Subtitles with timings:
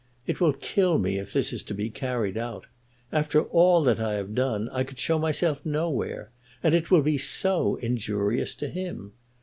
[0.25, 2.65] It will kill me if this is to be carried out.
[3.11, 6.31] After all that I have done, I could show myself nowhere.
[6.63, 9.13] And it will be so injurious to him!